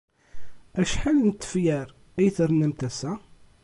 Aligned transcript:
Acḥal 0.81 1.17
n 1.27 1.31
tefyar 1.31 1.87
ay 2.17 2.29
ternamt 2.35 2.81
ass-a? 2.87 3.11